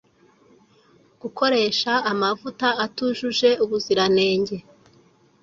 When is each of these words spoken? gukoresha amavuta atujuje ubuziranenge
gukoresha 1.21 1.91
amavuta 2.11 2.67
atujuje 2.85 3.49
ubuziranenge 3.63 4.57